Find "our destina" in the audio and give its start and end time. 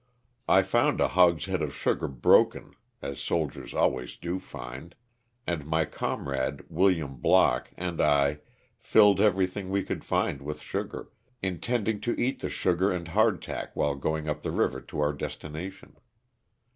14.99-15.71